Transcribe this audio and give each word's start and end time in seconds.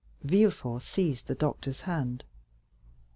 Villefort 0.23 0.81
seized 0.81 1.27
the 1.27 1.35
doctor's 1.35 1.81
hand. 1.81 2.23